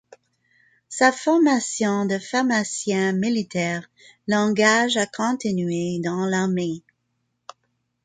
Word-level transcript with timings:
Sa 0.89 1.11
formation 1.11 2.07
de 2.07 2.17
pharmacien 2.17 3.13
militaire 3.15 3.87
l'engage 4.27 4.97
à 4.97 5.05
continuer 5.05 5.99
dans 6.03 6.25
l'armée. 6.25 6.81